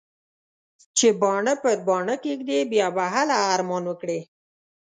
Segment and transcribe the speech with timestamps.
[0.97, 4.19] چې باڼه پر باڼه کېږدې؛ بيا به هله ارمان وکړې.